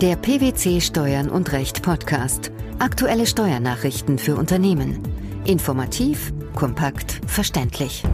Der 0.00 0.14
PwC 0.14 0.80
Steuern 0.80 1.28
und 1.28 1.50
Recht 1.50 1.82
Podcast. 1.82 2.52
Aktuelle 2.78 3.26
Steuernachrichten 3.26 4.18
für 4.18 4.36
Unternehmen. 4.36 5.02
Informativ, 5.44 6.32
kompakt, 6.54 7.20
verständlich. 7.26 8.04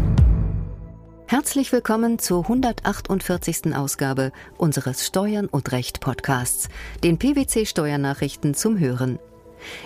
Herzlich 1.27 1.73
willkommen 1.73 2.19
zur 2.19 2.45
148. 2.45 3.77
Ausgabe 3.77 4.33
unseres 4.57 5.07
Steuern 5.07 5.45
und 5.45 5.73
Recht 5.73 6.01
Podcasts, 6.01 6.70
den 7.02 7.19
PwC 7.19 7.66
Steuernachrichten 7.66 8.55
zum 8.55 8.79
Hören. 8.79 9.19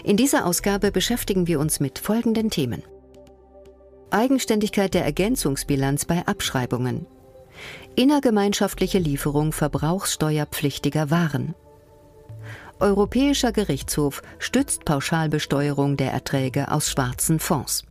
In 0.04 0.16
dieser 0.16 0.46
Ausgabe 0.46 0.92
beschäftigen 0.92 1.48
wir 1.48 1.58
uns 1.58 1.80
mit 1.80 1.98
folgenden 1.98 2.50
Themen. 2.50 2.84
Eigenständigkeit 4.10 4.94
der 4.94 5.04
Ergänzungsbilanz 5.04 6.04
bei 6.04 6.24
Abschreibungen. 6.28 7.08
Innergemeinschaftliche 7.96 9.00
Lieferung 9.00 9.50
verbrauchssteuerpflichtiger 9.50 11.10
Waren. 11.10 11.56
Europäischer 12.80 13.52
Gerichtshof 13.52 14.22
stützt 14.38 14.84
Pauschalbesteuerung 14.84 15.96
der 15.96 16.12
Erträge 16.12 16.70
aus 16.70 16.90
schwarzen 16.90 17.38
Fonds. 17.40 17.84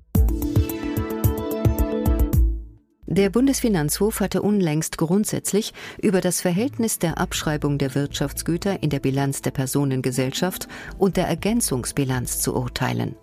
Der 3.05 3.29
Bundesfinanzhof 3.29 4.19
hatte 4.19 4.41
unlängst 4.41 4.97
grundsätzlich 4.97 5.73
über 6.01 6.21
das 6.21 6.41
Verhältnis 6.41 6.99
der 6.99 7.17
Abschreibung 7.17 7.77
der 7.77 7.95
Wirtschaftsgüter 7.95 8.83
in 8.83 8.89
der 8.89 8.99
Bilanz 8.99 9.41
der 9.41 9.51
Personengesellschaft 9.51 10.67
und 10.97 11.17
der 11.17 11.27
Ergänzungsbilanz 11.27 12.41
zu 12.41 12.55
urteilen. 12.55 13.15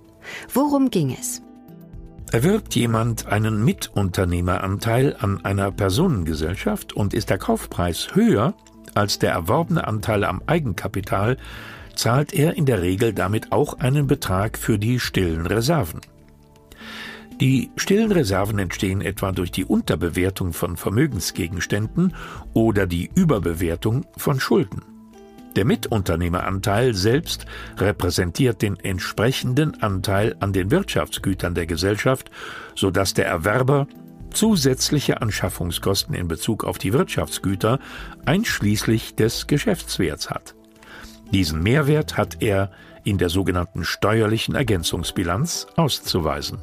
Worum 0.52 0.90
ging 0.90 1.16
es? 1.18 1.42
Erwirbt 2.32 2.74
jemand 2.74 3.26
einen 3.26 3.64
Mitunternehmeranteil 3.64 5.16
an 5.20 5.44
einer 5.44 5.70
Personengesellschaft 5.70 6.92
und 6.92 7.14
ist 7.14 7.30
der 7.30 7.38
Kaufpreis 7.38 8.14
höher 8.14 8.54
als 8.94 9.18
der 9.18 9.32
erworbene 9.32 9.86
Anteil 9.86 10.24
am 10.24 10.42
Eigenkapital, 10.46 11.36
zahlt 11.94 12.32
er 12.32 12.56
in 12.56 12.66
der 12.66 12.82
Regel 12.82 13.12
damit 13.12 13.52
auch 13.52 13.78
einen 13.78 14.06
Betrag 14.06 14.58
für 14.58 14.78
die 14.78 14.98
stillen 15.00 15.46
Reserven. 15.46 16.00
Die 17.40 17.70
stillen 17.76 18.12
Reserven 18.12 18.58
entstehen 18.58 19.00
etwa 19.00 19.32
durch 19.32 19.50
die 19.50 19.64
Unterbewertung 19.64 20.52
von 20.52 20.76
Vermögensgegenständen 20.76 22.14
oder 22.52 22.86
die 22.86 23.10
Überbewertung 23.14 24.06
von 24.16 24.38
Schulden. 24.38 24.82
Der 25.56 25.64
Mitunternehmeranteil 25.64 26.94
selbst 26.94 27.46
repräsentiert 27.78 28.62
den 28.62 28.78
entsprechenden 28.78 29.80
Anteil 29.82 30.36
an 30.40 30.52
den 30.52 30.70
Wirtschaftsgütern 30.70 31.54
der 31.54 31.66
Gesellschaft, 31.66 32.30
so 32.74 32.90
dass 32.90 33.14
der 33.14 33.26
Erwerber 33.26 33.86
zusätzliche 34.34 35.22
Anschaffungskosten 35.22 36.14
in 36.14 36.28
Bezug 36.28 36.64
auf 36.64 36.78
die 36.78 36.92
Wirtschaftsgüter 36.92 37.78
einschließlich 38.24 39.14
des 39.14 39.46
Geschäftswerts 39.46 40.30
hat. 40.30 40.54
Diesen 41.32 41.62
Mehrwert 41.62 42.16
hat 42.16 42.42
er 42.42 42.70
in 43.04 43.18
der 43.18 43.28
sogenannten 43.28 43.84
steuerlichen 43.84 44.54
Ergänzungsbilanz 44.54 45.66
auszuweisen. 45.76 46.58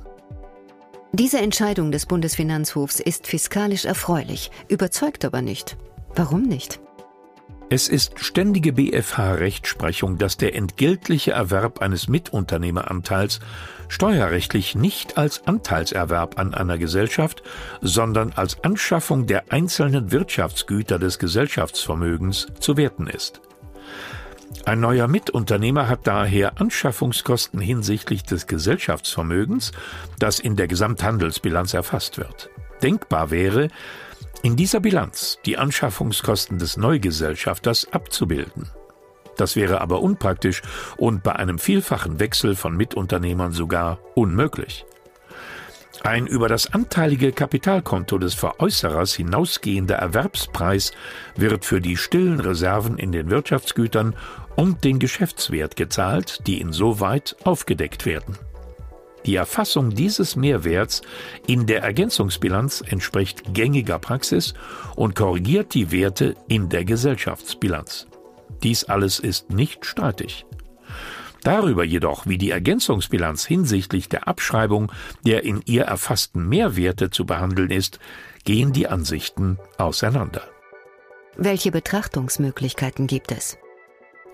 Diese 1.13 1.39
Entscheidung 1.39 1.91
des 1.91 2.05
Bundesfinanzhofs 2.05 2.99
ist 2.99 3.27
fiskalisch 3.27 3.85
erfreulich, 3.85 4.49
überzeugt 4.69 5.25
aber 5.25 5.41
nicht. 5.41 5.75
Warum 6.15 6.43
nicht? 6.43 6.79
Es 7.73 7.87
ist 7.87 8.19
ständige 8.19 8.73
BFH-Rechtsprechung, 8.73 10.17
dass 10.17 10.35
der 10.35 10.55
entgeltliche 10.55 11.31
Erwerb 11.31 11.81
eines 11.81 12.09
Mitunternehmeranteils 12.09 13.39
steuerrechtlich 13.87 14.75
nicht 14.75 15.17
als 15.17 15.47
Anteilserwerb 15.47 16.37
an 16.37 16.53
einer 16.53 16.77
Gesellschaft, 16.77 17.43
sondern 17.79 18.33
als 18.33 18.61
Anschaffung 18.65 19.25
der 19.25 19.53
einzelnen 19.53 20.11
Wirtschaftsgüter 20.11 20.99
des 20.99 21.17
Gesellschaftsvermögens 21.17 22.47
zu 22.59 22.75
werten 22.75 23.07
ist. 23.07 23.39
Ein 24.65 24.81
neuer 24.81 25.07
Mitunternehmer 25.07 25.87
hat 25.87 26.05
daher 26.05 26.59
Anschaffungskosten 26.59 27.61
hinsichtlich 27.61 28.23
des 28.23 28.47
Gesellschaftsvermögens, 28.47 29.71
das 30.19 30.41
in 30.41 30.57
der 30.57 30.67
Gesamthandelsbilanz 30.67 31.73
erfasst 31.73 32.17
wird. 32.17 32.49
Denkbar 32.81 33.31
wäre, 33.31 33.69
in 34.43 34.55
dieser 34.55 34.79
Bilanz 34.79 35.37
die 35.45 35.57
Anschaffungskosten 35.57 36.57
des 36.57 36.77
Neugesellschafters 36.77 37.91
abzubilden. 37.91 38.69
Das 39.37 39.55
wäre 39.55 39.81
aber 39.81 40.01
unpraktisch 40.01 40.61
und 40.97 41.23
bei 41.23 41.35
einem 41.35 41.59
vielfachen 41.59 42.19
Wechsel 42.19 42.55
von 42.55 42.75
Mitunternehmern 42.75 43.51
sogar 43.51 43.99
unmöglich. 44.15 44.85
Ein 46.03 46.25
über 46.25 46.47
das 46.47 46.73
anteilige 46.73 47.31
Kapitalkonto 47.31 48.17
des 48.17 48.33
Veräußerers 48.33 49.13
hinausgehender 49.13 49.95
Erwerbspreis 49.95 50.93
wird 51.35 51.63
für 51.63 51.79
die 51.79 51.95
stillen 51.95 52.39
Reserven 52.39 52.97
in 52.97 53.11
den 53.11 53.29
Wirtschaftsgütern 53.29 54.15
und 54.55 54.83
den 54.83 54.97
Geschäftswert 54.97 55.75
gezahlt, 55.75 56.41
die 56.47 56.59
insoweit 56.59 57.35
aufgedeckt 57.43 58.07
werden. 58.07 58.35
Die 59.25 59.35
Erfassung 59.35 59.91
dieses 59.91 60.35
Mehrwerts 60.35 61.01
in 61.45 61.67
der 61.67 61.83
Ergänzungsbilanz 61.83 62.81
entspricht 62.81 63.53
gängiger 63.53 63.99
Praxis 63.99 64.53
und 64.95 65.15
korrigiert 65.15 65.73
die 65.73 65.91
Werte 65.91 66.35
in 66.47 66.69
der 66.69 66.85
Gesellschaftsbilanz. 66.85 68.07
Dies 68.63 68.83
alles 68.85 69.19
ist 69.19 69.51
nicht 69.51 69.85
streitig. 69.85 70.45
Darüber 71.43 71.83
jedoch, 71.83 72.27
wie 72.27 72.37
die 72.37 72.51
Ergänzungsbilanz 72.51 73.45
hinsichtlich 73.45 74.09
der 74.09 74.27
Abschreibung 74.27 74.91
der 75.25 75.43
in 75.43 75.61
ihr 75.65 75.83
erfassten 75.83 76.47
Mehrwerte 76.47 77.09
zu 77.09 77.25
behandeln 77.25 77.71
ist, 77.71 77.99
gehen 78.43 78.73
die 78.73 78.87
Ansichten 78.87 79.57
auseinander. 79.77 80.43
Welche 81.37 81.71
Betrachtungsmöglichkeiten 81.71 83.07
gibt 83.07 83.31
es? 83.31 83.57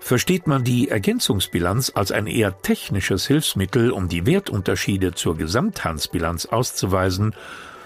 Versteht 0.00 0.46
man 0.46 0.64
die 0.64 0.88
Ergänzungsbilanz 0.88 1.92
als 1.94 2.12
ein 2.12 2.26
eher 2.26 2.62
technisches 2.62 3.26
Hilfsmittel, 3.26 3.90
um 3.90 4.08
die 4.08 4.26
Wertunterschiede 4.26 5.12
zur 5.12 5.36
Gesamthandsbilanz 5.36 6.46
auszuweisen, 6.46 7.34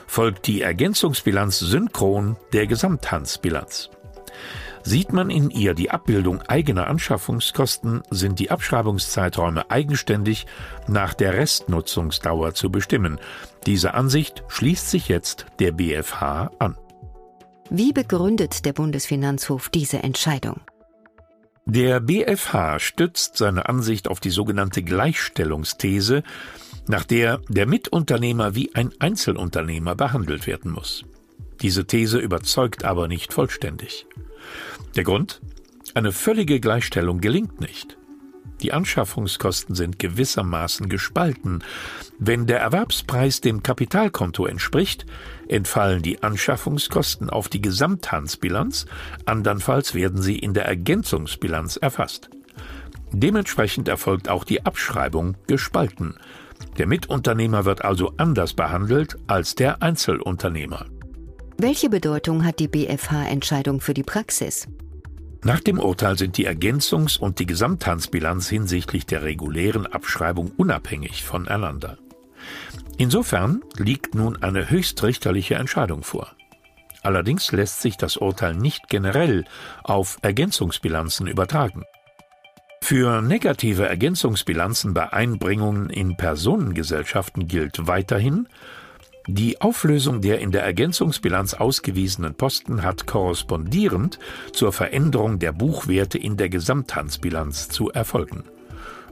folgt 0.07 0.47
die 0.47 0.61
Ergänzungsbilanz 0.61 1.59
synchron 1.59 2.37
der 2.53 2.67
Gesamthandsbilanz. 2.67 3.91
Sieht 4.85 5.13
man 5.13 5.31
in 5.31 5.51
ihr 5.51 5.75
die 5.75 5.91
Abbildung 5.91 6.43
eigener 6.43 6.89
Anschaffungskosten, 6.89 8.03
sind 8.11 8.41
die 8.41 8.51
Abschreibungszeiträume 8.51 9.71
eigenständig 9.71 10.47
nach 10.89 11.15
der 11.15 11.35
Restnutzungsdauer 11.35 12.55
zu 12.55 12.71
bestimmen. 12.71 13.21
Diese 13.65 13.95
Ansicht 13.95 14.43
schließt 14.49 14.91
sich 14.91 15.09
jetzt 15.09 15.47
der 15.61 15.73
BFH 15.73 16.51
an. 16.59 16.77
Wie 17.71 17.93
begründet 17.93 18.65
der 18.67 18.73
Bundesfinanzhof 18.73 19.69
diese 19.69 20.03
Entscheidung? 20.03 20.61
Der 21.65 22.01
BFH 22.01 22.81
stützt 22.81 23.37
seine 23.37 23.69
Ansicht 23.69 24.09
auf 24.09 24.19
die 24.19 24.31
sogenannte 24.31 24.83
Gleichstellungsthese, 24.83 26.25
nach 26.89 27.05
der 27.05 27.41
der 27.49 27.67
Mitunternehmer 27.67 28.57
wie 28.57 28.75
ein 28.75 28.91
Einzelunternehmer 28.99 29.95
behandelt 29.95 30.47
werden 30.47 30.73
muss. 30.73 31.05
Diese 31.61 31.87
These 31.87 32.19
überzeugt 32.19 32.85
aber 32.85 33.07
nicht 33.07 33.33
vollständig. 33.33 34.07
Der 34.97 35.05
Grund? 35.05 35.41
Eine 35.95 36.11
völlige 36.11 36.59
Gleichstellung 36.59 37.21
gelingt 37.21 37.61
nicht. 37.61 37.97
Die 38.63 38.73
Anschaffungskosten 38.73 39.75
sind 39.75 39.99
gewissermaßen 39.99 40.89
gespalten. 40.89 41.65
Wenn 42.19 42.47
der 42.47 42.61
Erwerbspreis 42.61 43.41
dem 43.41 43.65
Kapitalkonto 43.65 44.47
entspricht, 44.47 45.05
entfallen 45.49 46.03
die 46.03 46.23
Anschaffungskosten 46.23 47.29
auf 47.29 47.49
die 47.49 47.61
Gesamthandsbilanz, 47.61 48.87
andernfalls 49.27 49.95
werden 49.95 50.23
sie 50.23 50.39
in 50.39 50.55
der 50.55 50.67
Ergänzungsbilanz 50.67 51.77
erfasst. 51.77 52.31
Dementsprechend 53.11 53.89
erfolgt 53.89 54.29
auch 54.29 54.45
die 54.45 54.65
Abschreibung 54.65 55.37
gespalten. 55.49 56.15
Der 56.79 56.87
Mitunternehmer 56.87 57.65
wird 57.65 57.85
also 57.85 58.15
anders 58.17 58.55
behandelt 58.55 59.17
als 59.27 59.57
der 59.57 59.83
Einzelunternehmer. 59.83 60.87
Welche 61.59 61.91
Bedeutung 61.91 62.45
hat 62.45 62.61
die 62.61 62.69
BFH-Entscheidung 62.69 63.81
für 63.81 63.93
die 63.93 64.05
Praxis? 64.05 64.69
Nach 65.45 65.61
dem 65.61 65.81
Urteil 65.81 66.17
sind 66.17 66.37
die 66.37 66.49
Ergänzungs- 66.49 67.19
und 67.19 67.41
die 67.41 67.47
Gesamthandsbilanz 67.47 68.49
hinsichtlich 68.49 69.07
der 69.07 69.23
regulären 69.23 69.87
Abschreibung 69.87 70.53
unabhängig 70.57 71.25
voneinander. 71.25 71.99
Insofern 72.97 73.63
liegt 73.77 74.15
nun 74.15 74.41
eine 74.43 74.71
höchstrichterliche 74.71 75.57
Entscheidung 75.57 76.05
vor. 76.05 76.33
Allerdings 77.03 77.51
lässt 77.51 77.83
sich 77.83 77.97
das 77.97 78.17
Urteil 78.17 78.55
nicht 78.55 78.89
generell 78.89 79.45
auf 79.83 80.19
Ergänzungsbilanzen 80.23 81.27
übertragen. 81.27 81.83
Für 82.81 83.21
negative 83.23 83.89
Ergänzungsbilanzen 83.89 84.95
bei 84.95 85.13
Einbringungen 85.13 85.91
in 85.91 86.17
Personengesellschaften 86.17 87.49
gilt 87.49 87.89
weiterhin, 87.89 88.49
die 89.29 89.61
Auflösung 89.61 90.21
der 90.21 90.41
in 90.41 90.51
der 90.51 90.65
Ergänzungsbilanz 90.65 91.55
ausgewiesenen 91.55 92.35
Posten 92.35 92.83
hat 92.83 93.07
korrespondierend 93.07 94.19
zur 94.53 94.73
Veränderung 94.73 95.39
der 95.39 95.53
Buchwerte 95.53 96.19
in 96.19 96.37
der 96.37 96.49
Gesamthandsbilanz 96.49 97.69
zu 97.69 97.91
erfolgen. 97.91 98.45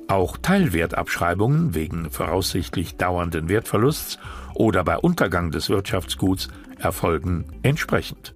Auch 0.08 0.36
Teilwertabschreibungen 0.36 1.74
wegen 1.74 2.10
voraussichtlich 2.10 2.96
dauernden 2.96 3.48
Wertverlusts 3.48 4.18
oder 4.54 4.82
bei 4.82 4.96
Untergang 4.98 5.52
des 5.52 5.68
Wirtschaftsguts 5.68 6.48
erfolgen 6.78 7.44
entsprechend. 7.62 8.34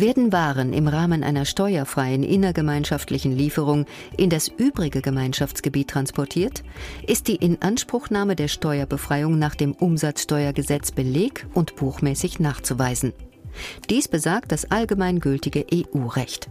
Werden 0.00 0.32
Waren 0.32 0.72
im 0.72 0.88
Rahmen 0.88 1.22
einer 1.22 1.44
steuerfreien 1.44 2.22
innergemeinschaftlichen 2.22 3.36
Lieferung 3.36 3.84
in 4.16 4.30
das 4.30 4.48
übrige 4.48 5.02
Gemeinschaftsgebiet 5.02 5.88
transportiert, 5.88 6.62
ist 7.06 7.28
die 7.28 7.36
Inanspruchnahme 7.36 8.34
der 8.34 8.48
Steuerbefreiung 8.48 9.38
nach 9.38 9.54
dem 9.54 9.72
Umsatzsteuergesetz 9.72 10.90
beleg- 10.90 11.46
und 11.52 11.76
buchmäßig 11.76 12.40
nachzuweisen. 12.40 13.12
Dies 13.90 14.08
besagt 14.08 14.52
das 14.52 14.70
allgemeingültige 14.70 15.66
EU-Recht. 15.70 16.48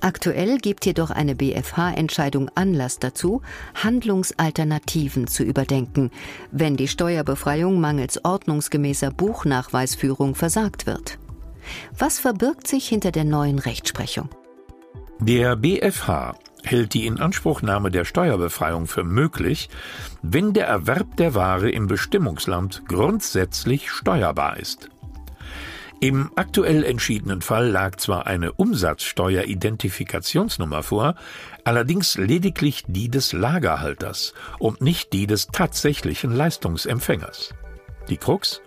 Aktuell 0.00 0.58
gibt 0.58 0.86
jedoch 0.86 1.10
eine 1.10 1.36
BfH-Entscheidung 1.36 2.50
Anlass 2.56 2.98
dazu, 2.98 3.42
Handlungsalternativen 3.76 5.28
zu 5.28 5.44
überdenken, 5.44 6.10
wenn 6.50 6.76
die 6.76 6.88
Steuerbefreiung 6.88 7.80
mangels 7.80 8.24
ordnungsgemäßer 8.24 9.12
Buchnachweisführung 9.12 10.34
versagt 10.34 10.86
wird. 10.86 11.18
Was 11.98 12.18
verbirgt 12.18 12.66
sich 12.66 12.88
hinter 12.88 13.12
der 13.12 13.24
neuen 13.24 13.58
Rechtsprechung? 13.58 14.28
Der 15.20 15.56
BfH 15.56 16.34
hält 16.64 16.94
die 16.94 17.06
Inanspruchnahme 17.06 17.90
der 17.90 18.04
Steuerbefreiung 18.04 18.86
für 18.86 19.04
möglich, 19.04 19.70
wenn 20.22 20.52
der 20.52 20.66
Erwerb 20.66 21.16
der 21.16 21.34
Ware 21.34 21.70
im 21.70 21.86
Bestimmungsland 21.86 22.82
grundsätzlich 22.88 23.90
steuerbar 23.90 24.58
ist. 24.58 24.90
Im 26.00 26.32
aktuell 26.34 26.82
entschiedenen 26.84 27.40
Fall 27.40 27.68
lag 27.68 27.94
zwar 27.96 28.26
eine 28.26 28.52
Umsatzsteueridentifikationsnummer 28.52 30.82
vor, 30.82 31.14
allerdings 31.64 32.18
lediglich 32.18 32.82
die 32.86 33.08
des 33.08 33.32
Lagerhalters 33.32 34.34
und 34.58 34.82
nicht 34.82 35.14
die 35.14 35.26
des 35.26 35.46
tatsächlichen 35.46 36.32
Leistungsempfängers. 36.32 37.54
Die 38.08 38.18
Krux? 38.18 38.60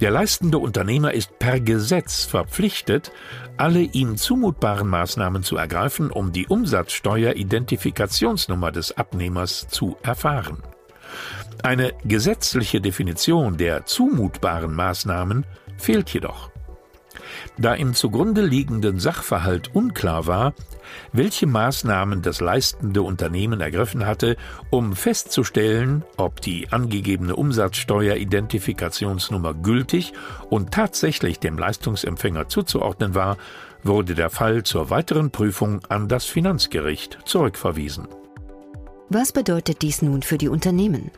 Der 0.00 0.10
leistende 0.10 0.58
Unternehmer 0.58 1.14
ist 1.14 1.38
per 1.38 1.58
Gesetz 1.58 2.24
verpflichtet, 2.24 3.12
alle 3.56 3.80
ihm 3.80 4.18
zumutbaren 4.18 4.88
Maßnahmen 4.88 5.42
zu 5.42 5.56
ergreifen, 5.56 6.10
um 6.10 6.32
die 6.32 6.46
Umsatzsteueridentifikationsnummer 6.46 8.72
des 8.72 8.98
Abnehmers 8.98 9.68
zu 9.68 9.96
erfahren. 10.02 10.58
Eine 11.62 11.94
gesetzliche 12.04 12.82
Definition 12.82 13.56
der 13.56 13.86
zumutbaren 13.86 14.74
Maßnahmen 14.74 15.46
fehlt 15.78 16.10
jedoch. 16.10 16.50
Da 17.56 17.72
im 17.72 17.94
zugrunde 17.94 18.42
liegenden 18.42 19.00
Sachverhalt 19.00 19.74
unklar 19.74 20.26
war, 20.26 20.52
welche 21.12 21.46
Maßnahmen 21.46 22.22
das 22.22 22.40
leistende 22.40 23.02
Unternehmen 23.02 23.60
ergriffen 23.60 24.06
hatte, 24.06 24.36
um 24.70 24.94
festzustellen, 24.94 26.04
ob 26.16 26.40
die 26.40 26.68
angegebene 26.70 27.36
Umsatzsteueridentifikationsnummer 27.36 29.54
gültig 29.54 30.12
und 30.50 30.72
tatsächlich 30.72 31.38
dem 31.38 31.58
Leistungsempfänger 31.58 32.48
zuzuordnen 32.48 33.14
war, 33.14 33.36
wurde 33.82 34.14
der 34.14 34.30
Fall 34.30 34.64
zur 34.64 34.90
weiteren 34.90 35.30
Prüfung 35.30 35.80
an 35.88 36.08
das 36.08 36.24
Finanzgericht 36.24 37.18
zurückverwiesen. 37.24 38.08
Was 39.08 39.32
bedeutet 39.32 39.82
dies 39.82 40.02
nun 40.02 40.22
für 40.22 40.38
die 40.38 40.48
Unternehmen? 40.48 41.10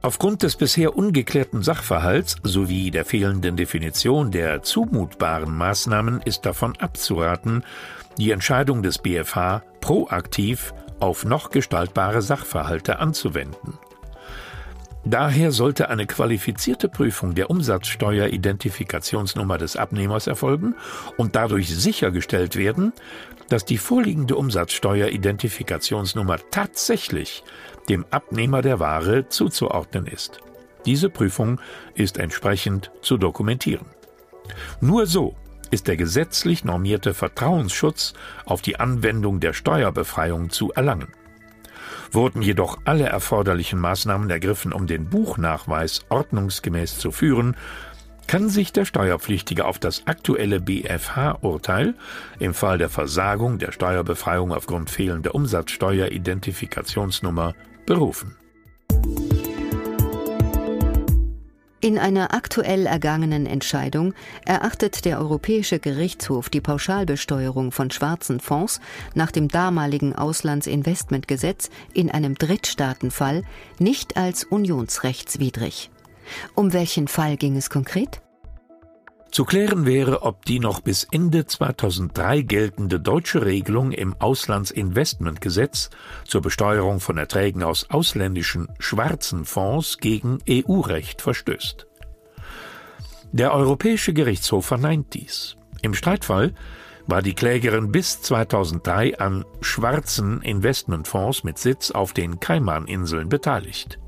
Aufgrund 0.00 0.44
des 0.44 0.54
bisher 0.54 0.96
ungeklärten 0.96 1.62
Sachverhalts 1.62 2.36
sowie 2.44 2.92
der 2.92 3.04
fehlenden 3.04 3.56
Definition 3.56 4.30
der 4.30 4.62
zumutbaren 4.62 5.52
Maßnahmen 5.56 6.22
ist 6.22 6.46
davon 6.46 6.76
abzuraten, 6.78 7.64
die 8.16 8.30
Entscheidung 8.30 8.84
des 8.84 8.98
BfH 8.98 9.64
proaktiv 9.80 10.72
auf 11.00 11.24
noch 11.24 11.50
gestaltbare 11.50 12.22
Sachverhalte 12.22 13.00
anzuwenden. 13.00 13.76
Daher 15.04 15.52
sollte 15.52 15.88
eine 15.88 16.06
qualifizierte 16.06 16.88
Prüfung 16.88 17.34
der 17.34 17.50
Umsatzsteueridentifikationsnummer 17.50 19.58
des 19.58 19.76
Abnehmers 19.76 20.28
erfolgen 20.28 20.74
und 21.16 21.34
dadurch 21.34 21.74
sichergestellt 21.74 22.54
werden, 22.56 22.92
dass 23.48 23.64
die 23.64 23.78
vorliegende 23.78 24.36
Umsatzsteueridentifikationsnummer 24.36 26.36
tatsächlich 26.50 27.42
dem 27.88 28.04
Abnehmer 28.10 28.62
der 28.62 28.80
Ware 28.80 29.28
zuzuordnen 29.28 30.06
ist. 30.06 30.40
Diese 30.86 31.10
Prüfung 31.10 31.60
ist 31.94 32.18
entsprechend 32.18 32.90
zu 33.02 33.16
dokumentieren. 33.16 33.86
Nur 34.80 35.06
so 35.06 35.34
ist 35.70 35.88
der 35.88 35.96
gesetzlich 35.96 36.64
normierte 36.64 37.14
Vertrauensschutz 37.14 38.14
auf 38.46 38.62
die 38.62 38.80
Anwendung 38.80 39.40
der 39.40 39.52
Steuerbefreiung 39.52 40.50
zu 40.50 40.72
erlangen. 40.72 41.08
Wurden 42.10 42.40
jedoch 42.40 42.78
alle 42.84 43.04
erforderlichen 43.04 43.78
Maßnahmen 43.78 44.30
ergriffen, 44.30 44.72
um 44.72 44.86
den 44.86 45.10
Buchnachweis 45.10 46.00
ordnungsgemäß 46.08 46.98
zu 46.98 47.10
führen, 47.10 47.54
kann 48.28 48.48
sich 48.48 48.72
der 48.72 48.84
Steuerpflichtige 48.84 49.64
auf 49.64 49.80
das 49.80 50.06
aktuelle 50.06 50.60
BfH-Urteil 50.60 51.94
im 52.38 52.54
Fall 52.54 52.78
der 52.78 52.90
Versagung 52.90 53.58
der 53.58 53.72
Steuerbefreiung 53.72 54.52
aufgrund 54.52 54.90
fehlender 54.90 55.34
Umsatzsteueridentifikationsnummer 55.34 57.54
berufen. 57.86 58.36
In 61.80 61.96
einer 61.96 62.34
aktuell 62.34 62.86
ergangenen 62.86 63.46
Entscheidung 63.46 64.12
erachtet 64.44 65.04
der 65.04 65.20
Europäische 65.20 65.78
Gerichtshof 65.78 66.50
die 66.50 66.60
Pauschalbesteuerung 66.60 67.70
von 67.72 67.92
schwarzen 67.92 68.40
Fonds 68.40 68.80
nach 69.14 69.30
dem 69.30 69.46
damaligen 69.48 70.12
Auslandsinvestmentgesetz 70.14 71.70
in 71.94 72.10
einem 72.10 72.34
Drittstaatenfall 72.34 73.44
nicht 73.78 74.16
als 74.16 74.42
unionsrechtswidrig. 74.44 75.90
Um 76.54 76.72
welchen 76.72 77.08
Fall 77.08 77.36
ging 77.36 77.56
es 77.56 77.70
konkret? 77.70 78.20
Zu 79.30 79.44
klären 79.44 79.84
wäre, 79.84 80.22
ob 80.22 80.46
die 80.46 80.58
noch 80.58 80.80
bis 80.80 81.06
Ende 81.10 81.44
2003 81.44 82.42
geltende 82.42 82.98
deutsche 82.98 83.44
Regelung 83.44 83.92
im 83.92 84.14
Auslandsinvestmentgesetz 84.18 85.90
zur 86.24 86.40
Besteuerung 86.40 86.98
von 87.00 87.18
Erträgen 87.18 87.62
aus 87.62 87.90
ausländischen 87.90 88.68
schwarzen 88.78 89.44
Fonds 89.44 89.98
gegen 89.98 90.38
EU-Recht 90.48 91.20
verstößt. 91.20 91.86
Der 93.32 93.52
Europäische 93.52 94.14
Gerichtshof 94.14 94.64
verneint 94.64 95.12
dies. 95.12 95.56
Im 95.82 95.92
Streitfall 95.92 96.54
war 97.06 97.20
die 97.20 97.34
Klägerin 97.34 97.92
bis 97.92 98.22
2003 98.22 99.18
an 99.18 99.44
schwarzen 99.60 100.40
Investmentfonds 100.40 101.44
mit 101.44 101.58
Sitz 101.58 101.90
auf 101.90 102.14
den 102.14 102.40
Kaimaninseln 102.40 103.28
beteiligt. 103.28 103.98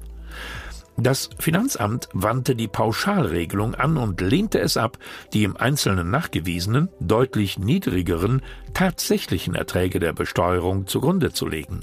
Das 1.02 1.30
Finanzamt 1.38 2.10
wandte 2.12 2.54
die 2.54 2.68
Pauschalregelung 2.68 3.74
an 3.74 3.96
und 3.96 4.20
lehnte 4.20 4.60
es 4.60 4.76
ab, 4.76 4.98
die 5.32 5.44
im 5.44 5.56
Einzelnen 5.56 6.10
nachgewiesenen, 6.10 6.90
deutlich 7.00 7.58
niedrigeren 7.58 8.42
tatsächlichen 8.74 9.54
Erträge 9.54 9.98
der 9.98 10.12
Besteuerung 10.12 10.86
zugrunde 10.86 11.32
zu 11.32 11.46
legen. 11.46 11.80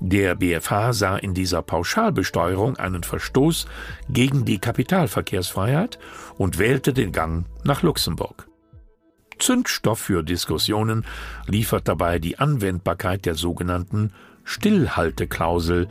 Der 0.00 0.36
BfH 0.36 0.94
sah 0.94 1.16
in 1.16 1.34
dieser 1.34 1.60
Pauschalbesteuerung 1.60 2.78
einen 2.78 3.02
Verstoß 3.02 3.66
gegen 4.08 4.46
die 4.46 4.58
Kapitalverkehrsfreiheit 4.58 5.98
und 6.38 6.58
wählte 6.58 6.94
den 6.94 7.12
Gang 7.12 7.44
nach 7.64 7.82
Luxemburg. 7.82 8.48
Zündstoff 9.38 9.98
für 9.98 10.22
Diskussionen 10.22 11.04
liefert 11.46 11.88
dabei 11.88 12.18
die 12.18 12.38
Anwendbarkeit 12.38 13.26
der 13.26 13.34
sogenannten 13.34 14.12
Stillhalteklausel, 14.48 15.88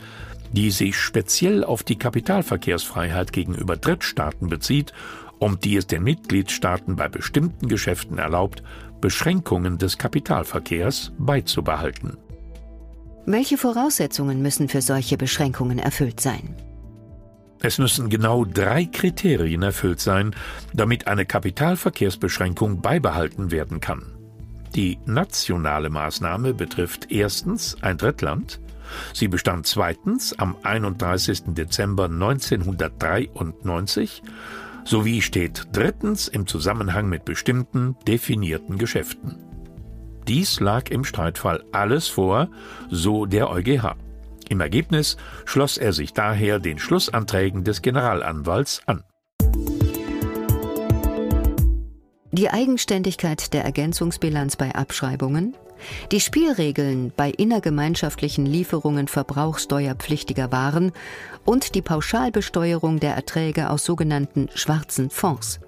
die 0.52 0.70
sich 0.72 0.96
speziell 0.96 1.62
auf 1.62 1.84
die 1.84 1.96
Kapitalverkehrsfreiheit 1.96 3.32
gegenüber 3.32 3.76
Drittstaaten 3.76 4.48
bezieht 4.48 4.92
und 5.38 5.64
die 5.64 5.76
es 5.76 5.86
den 5.86 6.02
Mitgliedstaaten 6.02 6.96
bei 6.96 7.08
bestimmten 7.08 7.68
Geschäften 7.68 8.18
erlaubt, 8.18 8.64
Beschränkungen 9.00 9.78
des 9.78 9.96
Kapitalverkehrs 9.96 11.12
beizubehalten. 11.18 12.16
Welche 13.26 13.58
Voraussetzungen 13.58 14.42
müssen 14.42 14.68
für 14.68 14.82
solche 14.82 15.16
Beschränkungen 15.16 15.78
erfüllt 15.78 16.18
sein? 16.18 16.56
Es 17.60 17.78
müssen 17.78 18.08
genau 18.08 18.44
drei 18.44 18.86
Kriterien 18.86 19.62
erfüllt 19.62 20.00
sein, 20.00 20.34
damit 20.72 21.06
eine 21.06 21.26
Kapitalverkehrsbeschränkung 21.26 22.80
beibehalten 22.80 23.52
werden 23.52 23.80
kann. 23.80 24.17
Die 24.74 24.98
nationale 25.06 25.90
Maßnahme 25.90 26.54
betrifft 26.54 27.10
erstens 27.10 27.76
ein 27.82 27.98
Drittland, 27.98 28.60
Sie 29.12 29.28
bestand 29.28 29.66
zweitens 29.66 30.38
am 30.38 30.56
31. 30.62 31.42
Dezember 31.48 32.04
1993 32.04 34.22
sowie 34.84 35.20
steht 35.22 35.66
drittens 35.72 36.28
im 36.28 36.46
Zusammenhang 36.46 37.08
mit 37.08 37.24
bestimmten 37.24 37.96
definierten 38.06 38.78
Geschäften. 38.78 39.34
Dies 40.26 40.60
lag 40.60 40.90
im 40.90 41.02
Streitfall 41.04 41.64
alles 41.72 42.06
vor, 42.08 42.48
so 42.90 43.26
der 43.26 43.50
EuGH. 43.50 43.96
Im 44.48 44.60
Ergebnis 44.60 45.18
schloss 45.44 45.76
er 45.76 45.92
sich 45.92 46.14
daher 46.14 46.58
den 46.58 46.78
Schlussanträgen 46.78 47.64
des 47.64 47.82
Generalanwalts 47.82 48.80
an. 48.86 49.04
Die 52.38 52.50
Eigenständigkeit 52.50 53.52
der 53.52 53.64
Ergänzungsbilanz 53.64 54.54
bei 54.54 54.72
Abschreibungen, 54.72 55.56
die 56.12 56.20
Spielregeln 56.20 57.12
bei 57.16 57.30
innergemeinschaftlichen 57.30 58.46
Lieferungen 58.46 59.08
verbrauchssteuerpflichtiger 59.08 60.52
Waren 60.52 60.92
und 61.44 61.74
die 61.74 61.82
Pauschalbesteuerung 61.82 63.00
der 63.00 63.16
Erträge 63.16 63.70
aus 63.70 63.84
sogenannten 63.84 64.50
schwarzen 64.54 65.10
Fonds. 65.10 65.58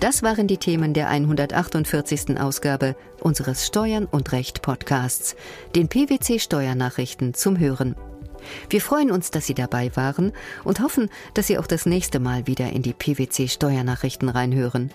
Das 0.00 0.22
waren 0.22 0.46
die 0.46 0.56
Themen 0.56 0.94
der 0.94 1.10
148. 1.10 2.40
Ausgabe 2.40 2.96
unseres 3.20 3.66
Steuern 3.66 4.06
und 4.06 4.32
Recht 4.32 4.62
Podcasts, 4.62 5.36
den 5.74 5.88
PwC 5.88 6.38
Steuernachrichten 6.38 7.34
zum 7.34 7.58
Hören. 7.58 7.94
Wir 8.70 8.80
freuen 8.80 9.10
uns, 9.10 9.30
dass 9.32 9.44
Sie 9.44 9.54
dabei 9.54 9.94
waren 9.96 10.32
und 10.64 10.80
hoffen, 10.80 11.10
dass 11.34 11.46
Sie 11.46 11.58
auch 11.58 11.66
das 11.66 11.84
nächste 11.84 12.20
Mal 12.20 12.46
wieder 12.46 12.70
in 12.70 12.80
die 12.80 12.94
PwC 12.94 13.48
Steuernachrichten 13.48 14.30
reinhören. 14.30 14.94